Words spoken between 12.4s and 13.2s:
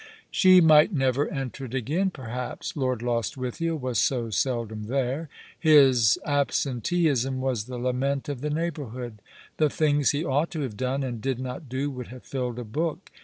a book.